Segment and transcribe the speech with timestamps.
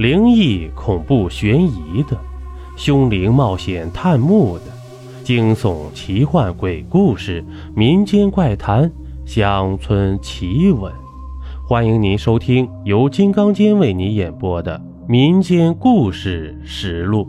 [0.00, 2.18] 灵异、恐怖、悬疑的，
[2.74, 4.64] 凶灵冒险探墓的，
[5.22, 7.44] 惊悚、奇幻、鬼故事、
[7.76, 8.90] 民间怪谈、
[9.26, 10.90] 乡村奇闻。
[11.68, 17.28] 欢迎您收听由金刚间为你演播的《民间故事实录》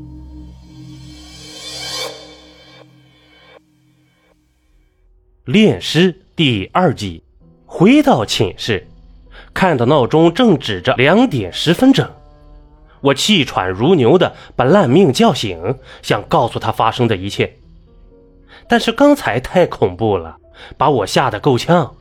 [5.44, 7.22] 炼尸第二集。
[7.66, 8.88] 回到寝室，
[9.54, 12.10] 看到闹钟正指着两点十分整，
[13.02, 17.58] 我气喘如牛的把烂命叫醒，想告诉他发生的一切。
[18.68, 20.38] 但是刚才太恐怖了，
[20.78, 21.96] 把我吓得够呛。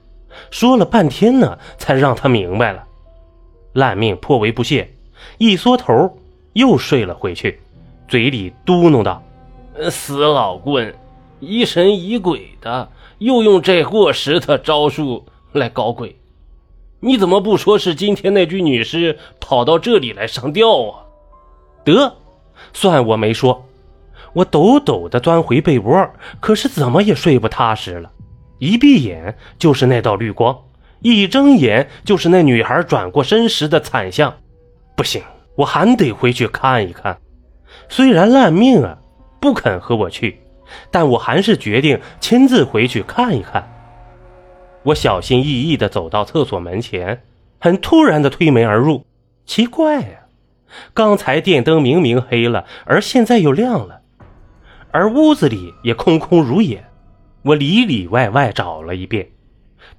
[0.51, 2.84] 说了半天呢，才让他明白了。
[3.73, 4.89] 烂命颇为不屑，
[5.39, 6.19] 一缩头
[6.52, 7.61] 又睡了回去，
[8.06, 9.23] 嘴里嘟哝道
[9.91, 10.95] ：“死老棍，
[11.41, 16.20] 疑神疑鬼的，又用这过时的招数来搞鬼。
[17.01, 21.01] 你怎么不说是今天那具女尸跑到这里来上吊啊？
[21.83, 22.15] 得，
[22.73, 23.67] 算我没说。
[24.34, 28.12] 我抖抖的钻回被窝，可是怎么也睡不踏实了。”
[28.61, 30.57] 一闭眼就是那道绿光，
[31.01, 34.37] 一睁眼就是那女孩转过身时的惨象。
[34.95, 35.23] 不行，
[35.57, 37.19] 我还得回去看一看。
[37.89, 38.98] 虽然烂命啊
[39.41, 40.39] 不肯和我去，
[40.91, 43.67] 但我还是决定亲自回去看一看。
[44.84, 47.23] 我小心翼翼地走到厕所门前，
[47.59, 49.05] 很突然地推门而入。
[49.45, 50.27] 奇怪呀，
[50.95, 54.01] 刚才电灯明明黑了，而现在又亮了，
[54.91, 56.84] 而屋子里也空空如也。
[57.42, 59.31] 我里里外外找了一遍，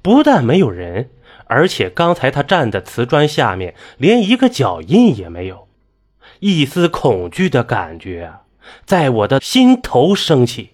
[0.02, 1.10] 不但没有人，
[1.46, 5.68] 而且刚才他站的瓷砖下面连一个脚印也没有。
[6.40, 8.42] 一丝恐惧的感觉啊，
[8.86, 10.72] 在我的心头升起，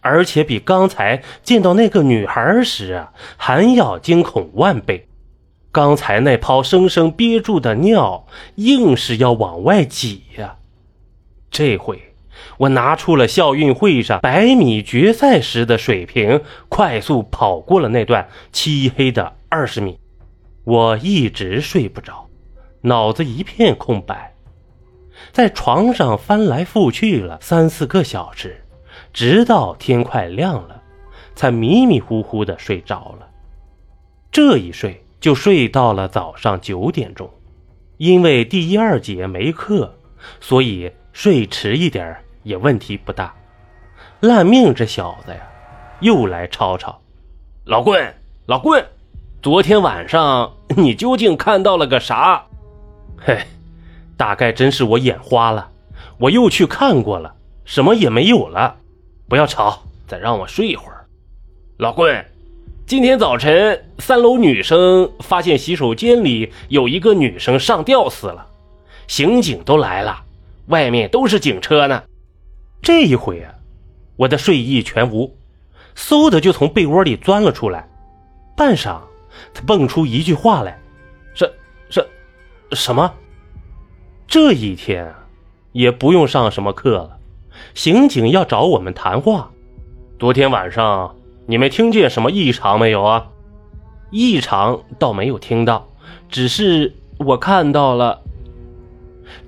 [0.00, 5.08] 而且比刚才见到那个女孩时啊还要惊恐万倍。
[5.72, 10.56] 刚才那泡生生憋住的尿，硬是要往外挤呀，
[11.50, 12.00] 这回。
[12.58, 19.98] 我拿出了校运会上百米决赛时的水平，快速跑过了那段漆黑的二十米。
[20.64, 22.28] 我一直睡不着，
[22.82, 24.34] 脑子一片空白，
[25.32, 28.63] 在床上翻来覆去了三四个小时，
[29.14, 30.82] 直到天快亮了，
[31.36, 33.28] 才迷迷糊糊的睡着了。
[34.32, 37.30] 这一睡就睡到了早上九点钟，
[37.96, 39.94] 因为第一二节没课，
[40.40, 43.32] 所以睡迟一点也问题不大，
[44.18, 45.38] 烂命这小子呀，
[46.00, 47.00] 又来吵吵。
[47.66, 48.12] 老棍，
[48.46, 48.84] 老棍，
[49.40, 52.44] 昨天晚上你究竟看到了个啥？
[53.16, 53.38] 嘿，
[54.16, 55.70] 大概真是我眼花了。
[56.18, 57.32] 我又去看过了，
[57.64, 58.76] 什么也没有了。
[59.28, 61.06] 不要吵，再让我睡一会儿。
[61.78, 62.24] 老棍，
[62.86, 68.46] 今天早晨三楼女生发现洗手间里有一个女生上吊死了，
[69.06, 70.22] 刑警都来了，
[70.66, 72.02] 外面都是警车呢。
[72.82, 73.54] 这一回啊，
[74.16, 75.34] 我的睡意全无，
[75.96, 77.88] 嗖的就从被窝里钻了出来。
[78.56, 79.00] 半晌，
[79.52, 80.78] 他蹦出一句话来
[81.34, 81.50] ：“什
[81.88, 82.06] 什
[82.72, 83.12] 什么？
[84.28, 85.26] 这一天啊，
[85.72, 87.18] 也不用上什么课了。
[87.74, 89.50] 刑警要找我们谈话。
[90.18, 91.14] 昨天晚上
[91.46, 93.26] 你们听见什么异常没有啊？
[94.10, 95.88] 异常倒没有听到，
[96.28, 98.22] 只是我看到了。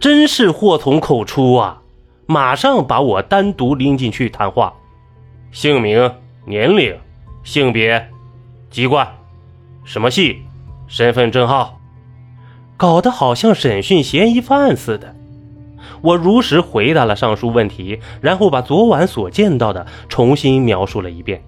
[0.00, 1.82] 真是祸从口出啊！”
[2.28, 4.74] 马上把我单独拎进去谈话，
[5.52, 6.12] 姓名、
[6.44, 6.98] 年龄、
[7.44, 8.08] 性别、
[8.68, 9.08] 籍贯，
[9.84, 10.42] 什么系，
[10.88, 11.78] 身份证号，
[12.76, 15.15] 搞得好像审讯嫌疑犯似的。
[16.02, 21.42] 我如实回答了上述问题，然后把昨晚所见到的重新描述了一遍。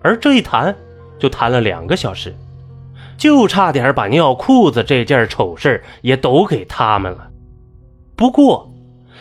[0.00, 0.74] 而这一谈
[1.18, 2.34] 就谈了两个小时，
[3.16, 7.28] 就差点把尿裤子这件丑事也都给他们了。
[8.16, 8.68] 不过。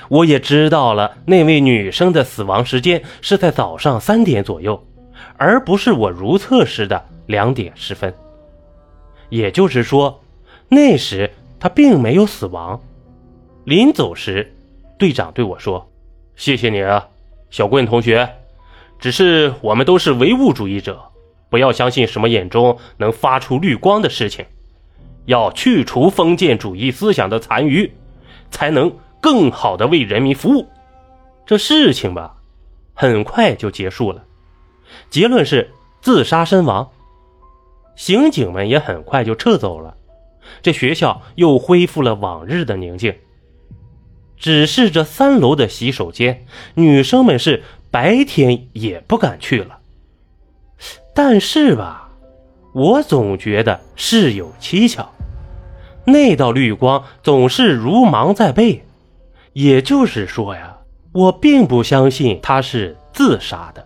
[0.09, 4.85] 我也知道了，那位女生的死亡时间是在早上三点左右，
[5.37, 8.13] 而不是我如厕时的两点十分。
[9.29, 10.19] 也就是说，
[10.67, 12.81] 那时她并没有死亡。
[13.63, 14.53] 临走时，
[14.97, 15.89] 队长对我说
[16.35, 17.07] ：“谢谢你啊，
[17.49, 18.29] 小棍同学。
[18.99, 21.01] 只是我们都是唯物主义者，
[21.49, 24.45] 不要相信什么眼中能发出绿光的事情，
[25.25, 27.91] 要去除封建主义思想的残余，
[28.49, 28.91] 才能。”
[29.21, 30.67] 更好的为人民服务，
[31.45, 32.37] 这事情吧，
[32.95, 34.23] 很快就结束了。
[35.11, 35.69] 结论是
[36.01, 36.89] 自杀身亡。
[37.95, 39.95] 刑警们也很快就撤走了，
[40.63, 43.15] 这学校又恢复了往日的宁静。
[44.41, 49.77] 只是这三楼的洗手间，女生们是白天也不敢去了。
[51.13, 52.09] 但是吧，
[52.73, 55.13] 我总觉得事有蹊跷。
[56.05, 58.83] 那道绿光总是如芒在背。
[59.53, 60.77] 也就是说呀，
[61.11, 63.85] 我并不相信他是自杀的。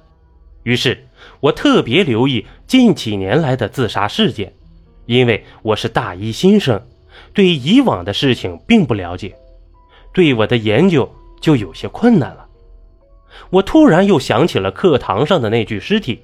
[0.64, 1.06] 于是，
[1.42, 4.54] 我特别留意近几年来的自杀事件，
[5.06, 6.82] 因为我是大一新生，
[7.34, 9.36] 对以往的事情并不了解，
[10.16, 12.48] 对我的研究就有些困难了。
[13.50, 16.22] 我突然又想起了课堂上的那具尸体，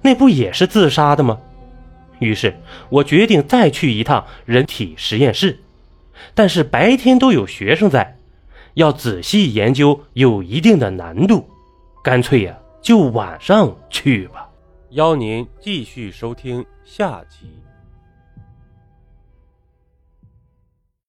[0.00, 1.36] 那不也是自杀的吗？
[2.20, 2.56] 于是
[2.88, 5.58] 我决定再去一趟人体实验室，
[6.32, 8.16] 但是白天都有学生在。
[8.74, 11.44] 要仔细研究有一定的难度，
[12.04, 14.48] 干脆呀，就晚上去吧。
[14.90, 17.50] 邀您继续收听下集。